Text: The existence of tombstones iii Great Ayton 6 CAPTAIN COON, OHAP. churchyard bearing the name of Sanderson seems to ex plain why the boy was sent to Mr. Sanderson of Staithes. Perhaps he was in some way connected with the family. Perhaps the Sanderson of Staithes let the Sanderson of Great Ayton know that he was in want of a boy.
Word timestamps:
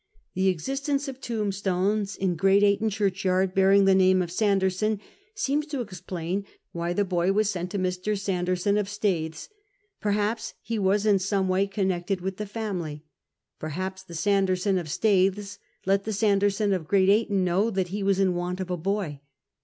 The 0.33 0.47
existence 0.47 1.07
of 1.07 1.21
tombstones 1.21 2.17
iii 2.19 2.29
Great 2.29 2.63
Ayton 2.63 2.89
6 2.89 2.97
CAPTAIN 2.97 2.97
COON, 2.97 3.05
OHAP. 3.05 3.13
churchyard 3.13 3.53
bearing 3.53 3.85
the 3.85 3.93
name 3.93 4.23
of 4.23 4.31
Sanderson 4.31 4.99
seems 5.35 5.67
to 5.67 5.79
ex 5.81 6.01
plain 6.01 6.43
why 6.71 6.91
the 6.91 7.05
boy 7.05 7.31
was 7.31 7.51
sent 7.51 7.69
to 7.69 7.77
Mr. 7.77 8.19
Sanderson 8.19 8.79
of 8.79 8.89
Staithes. 8.89 9.49
Perhaps 9.99 10.55
he 10.63 10.79
was 10.79 11.05
in 11.05 11.19
some 11.19 11.47
way 11.47 11.67
connected 11.67 12.19
with 12.19 12.37
the 12.37 12.47
family. 12.47 13.05
Perhaps 13.59 14.01
the 14.01 14.15
Sanderson 14.15 14.79
of 14.79 14.89
Staithes 14.89 15.59
let 15.85 16.05
the 16.05 16.13
Sanderson 16.13 16.73
of 16.73 16.87
Great 16.87 17.07
Ayton 17.09 17.43
know 17.45 17.69
that 17.69 17.89
he 17.89 18.01
was 18.01 18.19
in 18.19 18.33
want 18.33 18.59
of 18.59 18.71
a 18.71 18.77
boy. 18.77 19.21